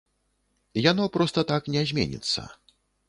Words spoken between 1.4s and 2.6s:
так не зменіцца.